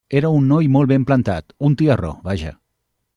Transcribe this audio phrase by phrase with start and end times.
[0.19, 2.59] Era un noi molt ben plantat, un tiarró, vaja.